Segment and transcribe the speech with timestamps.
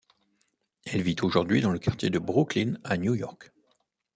[0.85, 3.51] Elle vit aujourd'hui dans le quartier de Brooklyn à New York.